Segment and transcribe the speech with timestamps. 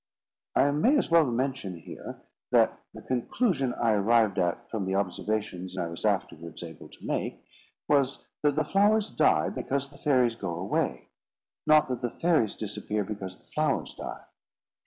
[0.55, 5.77] I may as well mention here, that the conclusion I arrived at from the observations
[5.77, 7.45] I was afterwards able to make,
[7.87, 11.09] was, that the flowers die because the fairies go away;
[11.67, 14.23] not that the fairies disappear because the flowers die.